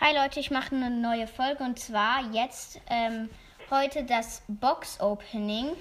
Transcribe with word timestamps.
Hi 0.00 0.14
Leute, 0.14 0.38
ich 0.38 0.52
mache 0.52 0.76
eine 0.76 0.90
neue 0.90 1.26
Folge 1.26 1.64
und 1.64 1.76
zwar 1.76 2.20
jetzt 2.30 2.80
ähm, 2.88 3.28
heute 3.68 4.04
das 4.04 4.44
Box 4.46 5.00
Opening. 5.00 5.74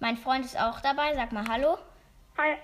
Mein 0.00 0.18
Freund 0.18 0.44
ist 0.44 0.60
auch 0.60 0.80
dabei, 0.80 1.14
sag 1.14 1.32
mal 1.32 1.48
Hallo. 1.48 1.78
Hi. 2.36 2.58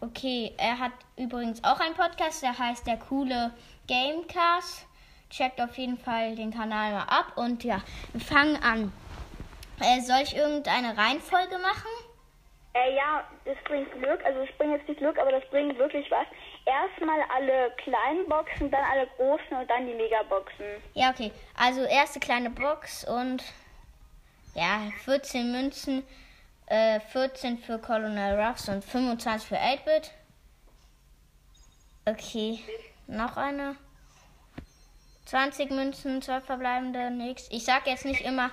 Okay, 0.00 0.54
er 0.56 0.78
hat 0.78 0.92
übrigens 1.18 1.62
auch 1.62 1.78
einen 1.80 1.94
Podcast, 1.94 2.42
der 2.42 2.58
heißt 2.58 2.86
der 2.86 2.96
coole 2.96 3.52
Gamecast. 3.86 4.86
Checkt 5.28 5.60
auf 5.60 5.76
jeden 5.76 5.98
Fall 5.98 6.36
den 6.36 6.54
Kanal 6.54 6.92
mal 6.94 7.02
ab 7.02 7.32
und 7.36 7.62
ja, 7.62 7.82
wir 8.12 8.22
fangen 8.22 8.56
an. 8.62 8.90
Äh, 9.78 10.00
soll 10.00 10.22
ich 10.22 10.34
irgendeine 10.34 10.96
Reihenfolge 10.96 11.58
machen? 11.58 11.90
Äh, 12.72 12.96
ja, 12.96 13.24
das 13.44 13.58
bringt 13.64 13.92
Glück. 13.92 14.24
Also 14.24 14.40
es 14.40 14.56
bringt 14.56 14.72
jetzt 14.72 14.88
nicht 14.88 15.00
Glück, 15.00 15.18
aber 15.18 15.32
das 15.32 15.44
bringt 15.50 15.76
wirklich 15.78 16.10
was. 16.10 16.26
Erstmal 16.68 17.18
alle 17.34 17.70
kleinen 17.78 18.28
Boxen, 18.28 18.70
dann 18.70 18.84
alle 18.84 19.06
großen 19.16 19.56
und 19.56 19.70
dann 19.70 19.86
die 19.86 19.94
Megaboxen. 19.94 20.66
Ja, 20.92 21.08
okay. 21.08 21.32
Also 21.56 21.80
erste 21.80 22.20
kleine 22.20 22.50
Box 22.50 23.04
und 23.08 23.42
ja, 24.54 24.82
14 25.04 25.50
Münzen, 25.50 26.04
äh, 26.66 27.00
14 27.00 27.56
für 27.56 27.78
Colonel 27.78 28.38
Ruffs 28.38 28.68
und 28.68 28.84
25 28.84 29.48
für 29.48 29.56
8-Bit. 29.56 30.10
Okay, 32.04 32.58
noch 33.06 33.38
eine. 33.38 33.76
20 35.24 35.70
Münzen, 35.70 36.20
12 36.20 36.44
verbleibende, 36.44 37.10
nix. 37.10 37.48
Ich 37.50 37.64
sag 37.64 37.86
jetzt 37.86 38.04
nicht 38.04 38.20
immer 38.20 38.50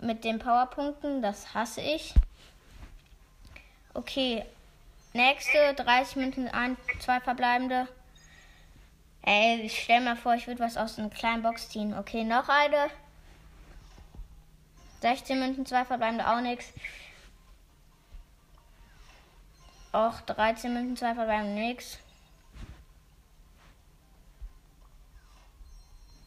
mit 0.00 0.24
den 0.24 0.38
Powerpunkten, 0.38 1.22
das 1.22 1.54
hasse 1.54 1.80
ich. 1.80 2.12
Okay, 3.94 4.44
nächste, 5.14 5.74
30 5.74 6.16
Münzen, 6.16 6.48
1, 6.48 6.78
2 7.00 7.20
verbleibende. 7.20 7.88
Ey, 9.22 9.62
ich 9.62 9.82
stell 9.82 10.00
mir 10.00 10.16
vor, 10.16 10.34
ich 10.34 10.46
würde 10.46 10.60
was 10.60 10.76
aus 10.76 10.98
einer 10.98 11.08
kleinen 11.08 11.42
Box 11.42 11.70
ziehen. 11.70 11.96
Okay, 11.96 12.24
noch 12.24 12.48
eine. 12.48 12.90
16 15.00 15.38
Münzen, 15.38 15.64
2 15.64 15.86
verbleibende, 15.86 16.28
auch 16.28 16.40
nix. 16.40 16.66
Auch 19.92 20.20
13 20.22 20.74
Münzen, 20.74 20.96
2 20.96 21.14
verbleibende, 21.14 21.60
nix. 21.60 21.98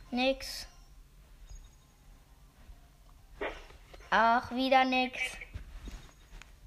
Nix. 0.09 0.65
Auch 4.09 4.49
wieder 4.51 4.85
nix. 4.85 5.19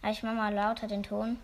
Ich 0.09 0.23
mach 0.23 0.35
mal 0.35 0.53
lauter 0.53 0.87
den 0.87 1.03
Ton. 1.03 1.39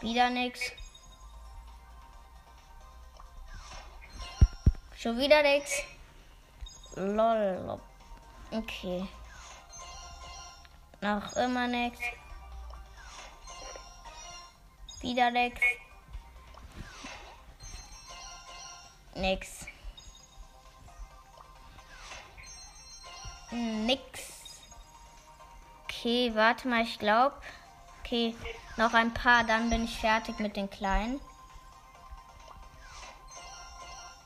Wieder 0.00 0.30
nix. 0.30 0.60
Schon 4.96 5.18
wieder 5.18 5.42
nix. 5.42 5.82
Lol. 6.94 7.80
Okay. 8.50 9.08
Noch 11.00 11.32
immer 11.34 11.66
nix. 11.66 11.98
Wieder 15.00 15.30
nix. 15.30 15.60
Nix. 19.14 19.66
Nix. 23.50 24.20
Okay, 25.84 26.30
warte 26.34 26.68
mal, 26.68 26.82
ich 26.82 26.98
glaube. 26.98 27.34
Okay, 28.08 28.34
noch 28.78 28.94
ein 28.94 29.12
paar, 29.12 29.44
dann 29.44 29.68
bin 29.68 29.84
ich 29.84 29.98
fertig 29.98 30.38
mit 30.38 30.56
den 30.56 30.70
kleinen. 30.70 31.20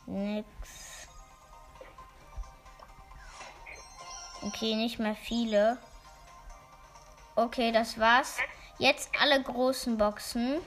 Nix. 0.06 1.08
Okay, 4.40 4.76
nicht 4.76 5.00
mehr 5.00 5.16
viele. 5.16 5.78
Okay, 7.34 7.72
das 7.72 7.98
war's. 7.98 8.36
Jetzt 8.78 9.10
alle 9.20 9.42
großen 9.42 9.98
Boxen. 9.98 10.60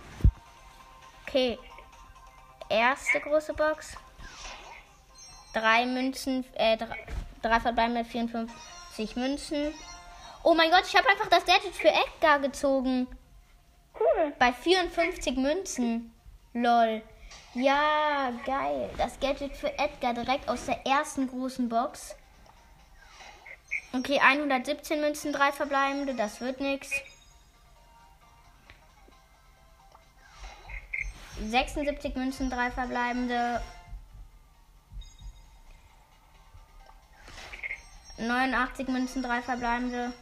Okay. 1.26 1.58
Erste 2.68 3.22
große 3.22 3.54
Box. 3.54 3.96
Drei 5.54 5.86
Münzen, 5.86 6.44
äh, 6.56 6.76
drei, 6.76 7.08
drei 7.42 7.62
verbleibende 7.62 8.04
54 8.04 9.16
Münzen. 9.16 9.74
Oh 10.48 10.54
mein 10.54 10.70
Gott, 10.70 10.84
ich 10.88 10.96
habe 10.96 11.10
einfach 11.10 11.28
das 11.28 11.44
Gadget 11.44 11.74
für 11.74 11.90
Edgar 11.90 12.38
gezogen. 12.38 13.08
Cool. 14.00 14.32
Bei 14.38 14.54
54 14.54 15.38
Münzen. 15.38 16.14
Lol. 16.54 17.02
Ja, 17.56 18.32
geil. 18.46 18.92
Das 18.96 19.20
Gadget 19.20 19.58
für 19.58 19.76
Edgar 19.80 20.14
direkt 20.14 20.48
aus 20.48 20.68
der 20.68 20.86
ersten 20.86 21.28
großen 21.28 21.68
Box. 21.68 22.16
Okay, 23.92 24.20
117 24.20 25.02
Münzen, 25.02 25.34
drei 25.34 25.52
verbleibende. 25.52 26.14
Das 26.14 26.40
wird 26.40 26.60
nix. 26.60 26.92
76 31.44 32.16
Münzen, 32.16 32.52
drei 32.52 32.70
verbleibende. 32.70 33.64
89 38.20 38.88
Münzen, 38.90 39.24
drei 39.24 39.42
verbleibende. 39.42 40.14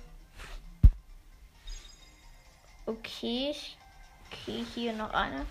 Okay, 2.85 3.55
okay, 4.27 4.65
hier 4.73 4.93
noch 4.93 5.13
eine. 5.13 5.45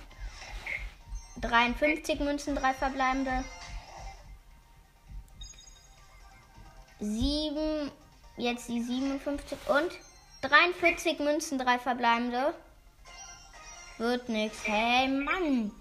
53 1.40 2.20
Münzen, 2.20 2.54
drei 2.54 2.74
verbleibende. 2.74 3.44
7, 7.00 7.90
jetzt 8.36 8.68
die 8.68 8.82
57 8.82 9.58
und 9.68 9.90
43 10.42 11.18
Münzen, 11.20 11.58
drei 11.58 11.78
verbleibende. 11.78 12.54
Wird 13.98 14.28
nix. 14.28 14.66
Hey, 14.66 15.08
Mann. 15.08 15.72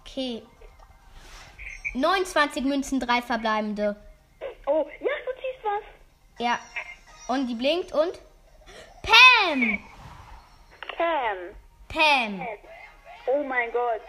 Okay. 0.00 0.42
29 1.94 2.64
Münzen, 2.64 3.00
drei 3.00 3.22
verbleibende. 3.22 3.96
Oh, 4.66 4.86
ja, 5.00 5.06
du 5.24 5.40
ziehst 5.40 5.64
was. 5.64 5.82
Ja. 6.38 6.58
Und 7.28 7.46
die 7.46 7.54
blinkt 7.54 7.92
und. 7.92 8.18
Pam! 9.02 9.78
Pam. 10.96 11.54
Pam. 11.88 12.46
Oh 13.26 13.42
mein 13.44 13.72
Gott. 13.72 14.02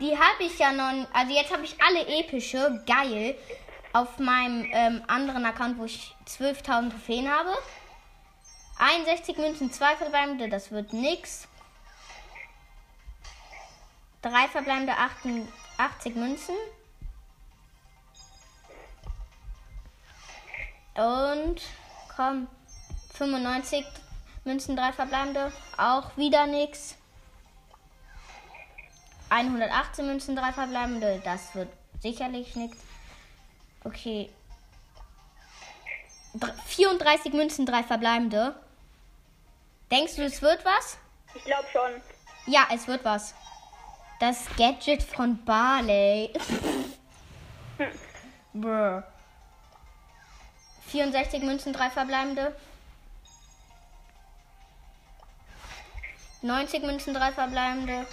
Die 0.00 0.16
habe 0.16 0.44
ich 0.44 0.58
ja 0.58 0.72
noch. 0.72 1.06
Also 1.12 1.32
jetzt 1.32 1.52
habe 1.52 1.64
ich 1.64 1.76
alle 1.80 2.06
epische. 2.06 2.82
Geil. 2.86 3.36
Auf 3.92 4.18
meinem 4.18 4.68
ähm, 4.72 5.02
anderen 5.06 5.44
Account, 5.46 5.78
wo 5.78 5.84
ich 5.84 6.14
12.000 6.26 6.90
Trophäen 6.90 7.30
habe. 7.30 7.56
61 8.78 9.36
Münzen, 9.38 9.72
2 9.72 9.96
verbleibende, 9.96 10.48
das 10.48 10.70
wird 10.70 10.92
nix. 10.92 11.48
3 14.22 14.48
verbleibende, 14.48 14.92
80 15.78 16.14
Münzen. 16.14 16.54
Und 20.94 21.62
komm, 22.14 22.46
95 23.14 23.84
Münzen, 24.48 24.76
3 24.76 24.92
verbleibende, 24.92 25.52
auch 25.76 26.16
wieder 26.16 26.46
nix. 26.46 26.96
118 29.28 30.06
Münzen, 30.06 30.34
3 30.34 30.52
verbleibende, 30.52 31.20
das 31.22 31.54
wird 31.54 31.68
sicherlich 32.00 32.56
nix. 32.56 32.78
Okay. 33.84 34.30
34 36.66 37.34
Münzen, 37.34 37.66
3 37.66 37.82
verbleibende. 37.82 38.54
Denkst 39.90 40.16
du, 40.16 40.24
es 40.24 40.40
wird 40.40 40.64
was? 40.64 40.96
Ich 41.34 41.44
glaube 41.44 41.66
schon. 41.70 42.00
Ja, 42.46 42.66
es 42.72 42.86
wird 42.86 43.04
was. 43.04 43.34
Das 44.18 44.46
Gadget 44.56 45.02
von 45.02 45.44
Barley. 45.44 46.32
Brr. 48.54 49.04
64 50.86 51.42
Münzen, 51.42 51.74
3 51.74 51.90
verbleibende. 51.90 52.56
90 56.42 56.82
Münzen, 56.82 57.14
3 57.14 57.32
verbleibende. 57.32 58.06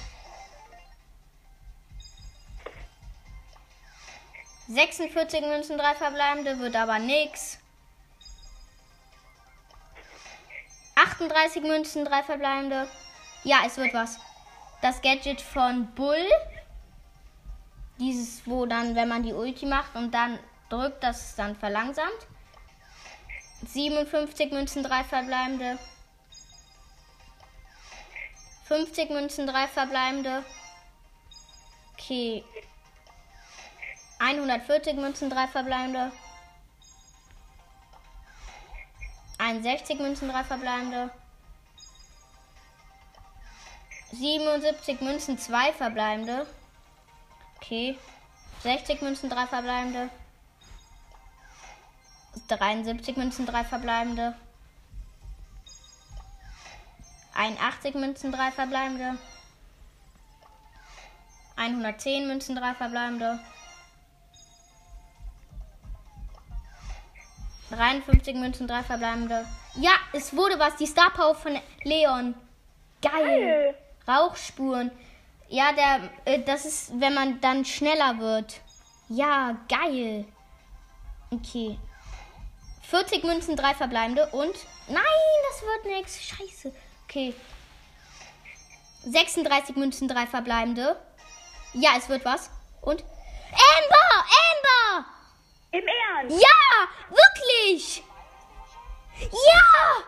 46 4.67 5.41
Münzen, 5.41 5.77
3 5.77 5.95
verbleibende, 5.95 6.59
wird 6.59 6.75
aber 6.75 6.97
nix. 6.97 7.59
38 10.95 11.61
Münzen, 11.61 12.03
3 12.05 12.23
verbleibende. 12.23 12.87
Ja, 13.43 13.57
es 13.65 13.77
wird 13.77 13.93
was. 13.93 14.19
Das 14.81 15.01
Gadget 15.01 15.41
von 15.41 15.93
Bull. 15.93 16.25
Dieses, 17.99 18.45
wo 18.47 18.65
dann, 18.65 18.95
wenn 18.95 19.07
man 19.07 19.21
die 19.21 19.33
Ulti 19.33 19.67
macht 19.67 19.95
und 19.95 20.11
dann 20.11 20.39
drückt, 20.69 21.03
das 21.03 21.35
dann 21.35 21.55
verlangsamt. 21.55 22.27
57 23.67 24.51
Münzen, 24.51 24.83
3 24.83 25.03
verbleibende. 25.03 25.77
50 28.67 29.11
Münzen, 29.11 29.45
3 29.45 29.67
verbleibende. 29.67 30.43
Okay. 31.93 32.43
140 34.19 34.95
Münzen, 34.95 35.29
3 35.29 35.47
verbleibende. 35.47 36.11
61 39.37 39.99
Münzen, 39.99 40.29
3 40.29 40.43
verbleibende. 40.43 41.11
77 44.11 45.01
Münzen, 45.01 45.37
2 45.37 45.73
verbleibende. 45.73 46.47
Okay. 47.57 47.99
60 48.63 49.01
Münzen, 49.01 49.29
3 49.29 49.45
verbleibende. 49.45 50.09
73 52.47 53.15
Münzen, 53.17 53.45
3 53.45 53.63
verbleibende. 53.63 54.35
81 57.45 57.93
Münzen, 57.93 58.31
3 58.31 58.51
verbleibende. 58.51 59.17
110 61.55 62.27
Münzen, 62.27 62.55
3 62.55 62.73
verbleibende. 62.73 63.39
53 67.69 68.35
Münzen, 68.35 68.67
3 68.67 68.81
verbleibende. 68.83 69.45
Ja, 69.75 69.91
es 70.13 70.35
wurde 70.35 70.57
was. 70.57 70.75
Die 70.77 70.87
Star 70.87 71.11
Power 71.11 71.35
von 71.35 71.59
Leon. 71.83 72.33
Geil. 73.01 73.13
Geil. 73.13 73.75
Rauchspuren. 74.07 74.91
Ja, 75.47 75.71
der, 75.73 76.09
äh, 76.25 76.41
das 76.41 76.65
ist, 76.65 76.99
wenn 76.99 77.13
man 77.13 77.39
dann 77.41 77.63
schneller 77.63 78.17
wird. 78.17 78.59
Ja, 79.07 79.55
geil. 79.69 80.25
Okay. 81.29 81.77
40 82.81 83.23
Münzen, 83.23 83.55
3 83.55 83.75
verbleibende 83.75 84.27
und. 84.31 84.55
Nein, 84.87 85.03
das 85.49 85.61
wird 85.61 85.95
nichts. 85.95 86.19
Scheiße. 86.23 86.73
Okay. 87.15 87.33
36 89.05 89.77
Münzen, 89.77 90.09
3 90.09 90.27
verbleibende. 90.27 90.99
Ja, 91.71 91.91
es 91.97 92.09
wird 92.09 92.25
was. 92.25 92.49
Und. 92.81 93.05
Amber! 93.51 94.25
Amber! 94.51 95.05
Im 95.71 95.87
Ernst? 95.87 96.43
Ja! 96.43 96.87
Wirklich! 97.09 98.03
Ja! 99.31 100.03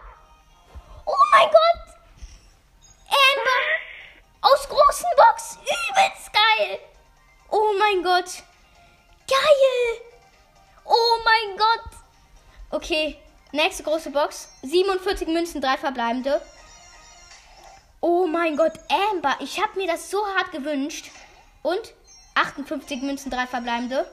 Oh 1.06 1.15
mein 1.31 1.48
Gott! 1.48 1.95
Amber! 3.07 3.62
Aus 4.42 4.68
großen 4.68 5.09
Box! 5.15 5.59
Übelst 5.62 6.33
geil! 6.33 6.80
Oh 7.50 7.71
mein 7.80 8.04
Gott! 8.04 8.44
Geil! 9.30 10.01
Oh 10.83 11.19
mein 11.24 11.57
Gott! 11.57 11.89
Okay, 12.69 13.18
nächste 13.54 13.83
große 13.83 14.09
Box. 14.09 14.50
47 14.63 15.30
Münzen, 15.30 15.62
3 15.62 15.77
verbleibende. 15.77 16.42
Oh 18.00 18.28
mein 18.28 18.56
Gott, 18.56 18.74
Amber, 19.12 19.36
ich 19.40 19.62
habe 19.62 19.80
mir 19.80 19.88
das 19.88 20.10
so 20.10 20.24
hart 20.36 20.52
gewünscht. 20.52 21.10
Und 21.64 21.94
58 22.36 23.02
Münzen, 23.02 23.32
3 23.32 23.48
verbleibende. 23.48 24.10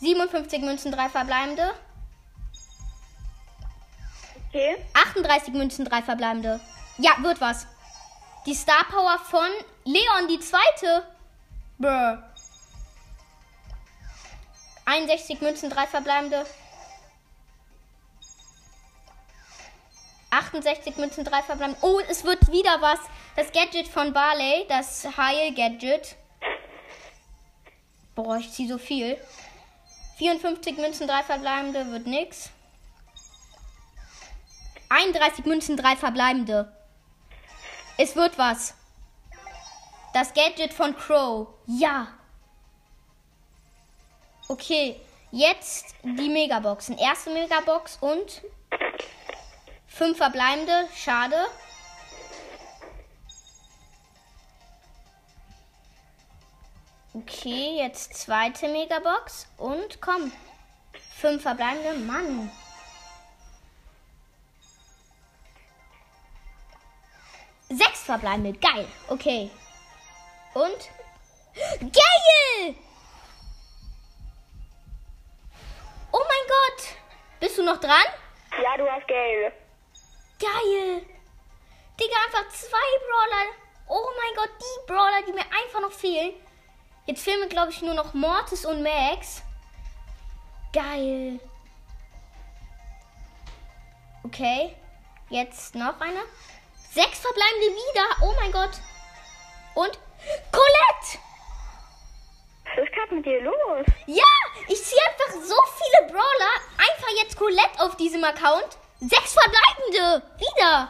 57 0.00 0.60
Münzen, 0.62 0.92
3 0.92 1.08
verbleibende. 1.08 1.74
Okay. 4.48 4.76
38 4.94 5.52
Münzen, 5.54 5.84
3 5.84 6.02
verbleibende. 6.02 6.60
Ja, 6.98 7.12
wird 7.22 7.40
was. 7.40 7.66
Die 8.46 8.54
Star 8.54 8.84
Power 8.84 9.18
von 9.18 9.48
Leon, 9.84 10.28
die 10.28 10.38
zweite. 10.38 11.06
Brr. 11.78 12.22
61 14.84 15.40
Münzen, 15.40 15.68
3 15.68 15.86
verbleibende. 15.86 16.46
68 20.30 20.96
Münzen, 20.96 21.24
3 21.24 21.42
verbleibende. 21.42 21.80
Oh, 21.82 22.00
es 22.08 22.24
wird 22.24 22.50
wieder 22.52 22.80
was. 22.80 23.00
Das 23.36 23.52
Gadget 23.52 23.88
von 23.88 24.12
Barley, 24.12 24.66
das 24.68 25.06
Heil 25.16 25.54
Gadget. 25.54 26.16
Boah, 28.14 28.36
ich 28.36 28.50
ziehe 28.52 28.68
so 28.68 28.78
viel. 28.78 29.18
54 30.18 30.76
Münzen, 30.76 31.06
3 31.06 31.22
verbleibende, 31.22 31.90
wird 31.92 32.06
nix. 32.06 32.50
31 34.88 35.44
Münzen, 35.44 35.76
3 35.76 35.96
verbleibende. 35.96 36.72
Es 37.96 38.16
wird 38.16 38.38
was. 38.38 38.74
Das 40.14 40.34
Gadget 40.34 40.72
von 40.72 40.96
Crow. 40.96 41.48
Ja. 41.66 42.08
Okay, 44.48 45.00
jetzt 45.30 45.94
die 46.02 46.28
Megaboxen. 46.28 46.96
Erste 46.98 47.30
Megabox 47.30 47.98
und 48.00 48.42
fünf 49.98 50.16
verbleibende. 50.16 50.88
Schade. 50.94 51.36
Okay, 57.12 57.78
jetzt 57.78 58.14
zweite 58.14 58.68
Megabox 58.68 59.48
und 59.56 60.00
komm. 60.00 60.30
Fünf 61.16 61.42
verbleibende. 61.42 61.94
Mann. 61.94 62.50
Sechs 67.68 68.02
verbleibende. 68.04 68.52
Geil. 68.52 68.86
Okay. 69.08 69.50
Und? 70.54 70.88
Geil! 71.80 72.74
Oh 76.12 76.20
mein 76.20 76.46
Gott! 76.48 76.88
Bist 77.40 77.58
du 77.58 77.64
noch 77.64 77.78
dran? 77.80 78.04
Ja, 78.62 78.76
du 78.76 78.88
hast 78.88 79.06
Geld. 79.08 79.52
Geil! 80.38 81.02
Digga, 81.98 82.16
einfach 82.26 82.48
zwei 82.52 82.78
Brawler. 83.06 83.50
Oh 83.88 84.08
mein 84.16 84.34
Gott, 84.36 84.50
die 84.60 84.86
Brawler, 84.86 85.22
die 85.26 85.32
mir 85.32 85.40
einfach 85.40 85.80
noch 85.80 85.92
fehlen. 85.92 86.34
Jetzt 87.06 87.24
fehlen 87.24 87.40
mir, 87.40 87.48
glaube 87.48 87.72
ich, 87.72 87.82
nur 87.82 87.94
noch 87.94 88.14
Mortis 88.14 88.64
und 88.64 88.82
Max. 88.82 89.42
Geil. 90.72 91.40
Okay. 94.22 94.76
Jetzt 95.30 95.74
noch 95.74 96.00
eine. 96.00 96.20
Sechs 96.92 97.18
verbleibende 97.18 97.66
wieder. 97.66 98.06
Oh 98.22 98.34
mein 98.40 98.52
Gott. 98.52 98.80
Und 99.74 99.98
Colette! 100.52 101.18
Was 102.64 102.84
ist 102.84 102.92
gerade 102.92 103.14
mit 103.14 103.26
dir 103.26 103.42
los? 103.42 103.86
Ja, 104.06 104.24
ich 104.68 104.82
ziehe 104.82 105.00
einfach 105.08 105.40
so 105.40 105.56
viele 105.78 106.12
Brawler. 106.12 106.54
Einfach 106.76 107.08
jetzt 107.20 107.36
Colette 107.36 107.80
auf 107.80 107.96
diesem 107.96 108.22
Account. 108.24 108.77
Sechs 109.00 109.34
verbleibende. 109.34 110.26
Wieder. 110.38 110.88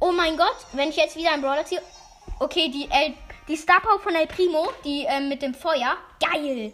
Oh 0.00 0.12
mein 0.12 0.36
Gott, 0.36 0.56
wenn 0.72 0.90
ich 0.90 0.96
jetzt 0.96 1.16
wieder 1.16 1.32
einen 1.32 1.42
Brawler 1.42 1.64
ziehe. 1.64 1.82
Okay, 2.38 2.68
die, 2.70 2.90
El, 2.90 3.14
die 3.48 3.56
Star 3.56 3.80
Power 3.80 4.00
von 4.00 4.14
El 4.14 4.26
Primo, 4.26 4.72
die 4.84 5.04
ähm, 5.04 5.28
mit 5.28 5.40
dem 5.42 5.54
Feuer. 5.54 5.96
Geil. 6.20 6.72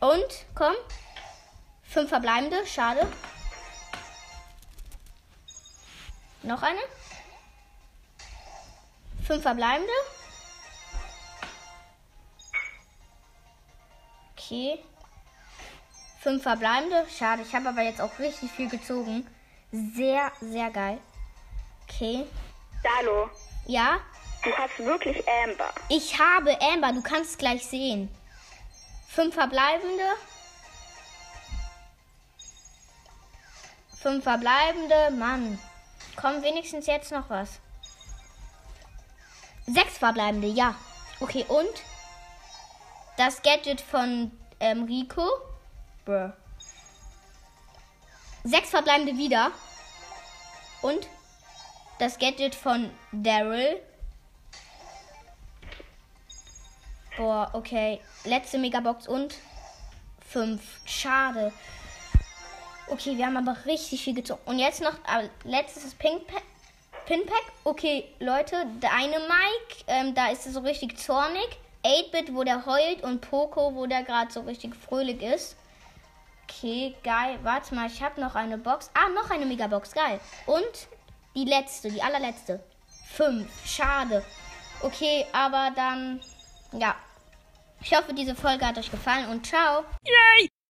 Und, 0.00 0.46
komm. 0.54 0.74
Fünf 1.84 2.08
verbleibende, 2.08 2.66
schade. 2.66 3.06
Noch 6.42 6.62
eine. 6.62 6.80
Fünf 9.24 9.42
verbleibende. 9.42 9.92
Okay. 14.32 14.82
Fünf 16.22 16.42
verbleibende. 16.44 17.04
Schade, 17.16 17.42
ich 17.42 17.54
habe 17.54 17.68
aber 17.70 17.82
jetzt 17.82 18.00
auch 18.00 18.18
richtig 18.18 18.50
viel 18.52 18.68
gezogen. 18.68 19.26
Sehr, 19.72 20.30
sehr 20.40 20.70
geil. 20.70 20.98
Okay. 21.88 22.26
Dalo, 22.82 23.30
Ja, 23.66 24.00
du 24.44 24.50
hast 24.56 24.78
wirklich 24.78 25.24
Amber. 25.44 25.72
ich 25.88 26.18
habe 26.18 26.56
Amber. 26.60 26.92
Du 26.92 27.02
kannst 27.02 27.30
es 27.30 27.38
gleich 27.38 27.64
sehen. 27.66 28.08
Fünf 29.08 29.34
verbleibende. 29.34 30.04
Fünf 34.00 34.22
verbleibende. 34.24 35.10
Mann. 35.12 35.58
Komm, 36.16 36.42
wenigstens 36.42 36.86
jetzt 36.86 37.10
noch 37.12 37.28
was. 37.30 37.60
Sechs 39.66 39.98
verbleibende, 39.98 40.48
ja. 40.48 40.74
Okay, 41.20 41.44
und 41.48 41.68
das 43.16 43.42
Gadget 43.42 43.80
von 43.80 44.30
ähm, 44.60 44.84
Rico. 44.84 45.28
Bruh. 46.04 46.32
Sechs 48.44 48.70
verbleibende 48.70 49.16
wieder. 49.16 49.52
Und 50.82 51.06
das 51.98 52.18
Gadget 52.18 52.54
von 52.54 52.90
Daryl. 53.12 53.80
Boah, 57.16 57.50
okay. 57.52 58.00
Letzte 58.24 58.58
Megabox 58.58 59.06
und 59.06 59.36
fünf. 60.26 60.62
Schade. 60.84 61.52
Okay, 62.88 63.16
wir 63.16 63.26
haben 63.26 63.36
aber 63.36 63.64
richtig 63.64 64.02
viel 64.02 64.14
gezogen. 64.14 64.40
Und 64.46 64.58
jetzt 64.58 64.82
noch 64.82 64.94
äh, 64.94 65.28
letztes 65.44 65.94
Pink 65.94 66.26
Pack. 66.26 66.42
Pinpack. 67.06 67.52
Okay, 67.64 68.04
Leute, 68.20 68.64
Dynamike, 68.80 69.84
ähm, 69.86 70.14
da 70.14 70.30
ist 70.30 70.46
er 70.46 70.52
so 70.52 70.60
richtig 70.60 70.98
zornig. 70.98 71.48
8-Bit, 71.84 72.34
wo 72.34 72.44
der 72.44 72.64
heult. 72.64 73.02
Und 73.02 73.20
Poco, 73.20 73.74
wo 73.74 73.86
der 73.86 74.02
gerade 74.02 74.32
so 74.32 74.40
richtig 74.40 74.74
fröhlich 74.76 75.20
ist. 75.20 75.56
Okay, 76.58 76.94
geil. 77.02 77.38
Warte 77.42 77.74
mal, 77.74 77.86
ich 77.86 78.02
habe 78.02 78.20
noch 78.20 78.34
eine 78.34 78.58
Box. 78.58 78.90
Ah, 78.94 79.08
noch 79.08 79.30
eine 79.30 79.46
Megabox. 79.46 79.92
Geil. 79.92 80.20
Und 80.46 80.88
Die 81.34 81.44
letzte, 81.44 81.90
die 81.90 82.02
allerletzte. 82.02 82.62
Fünf. 83.14 83.48
Schade. 83.66 84.22
Okay, 84.82 85.24
aber 85.32 85.70
dann, 85.74 86.20
ja. 86.72 86.94
Ich 87.80 87.96
hoffe, 87.96 88.12
diese 88.12 88.34
Folge 88.34 88.66
hat 88.66 88.76
euch 88.78 88.90
gefallen 88.90 89.28
und 89.30 89.46
ciao. 89.46 89.84
Yay! 90.04 90.51